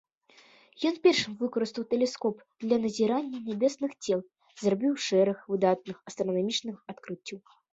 [0.89, 4.19] Ён першым выкарыстаў тэлескоп для назірання нябесных цел
[4.55, 7.39] і зрабіў шэраг выдатных астранамічных адкрыццяў.